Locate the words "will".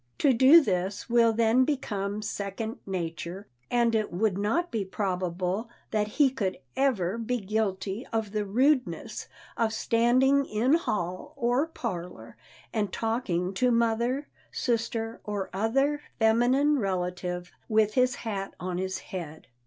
1.11-1.31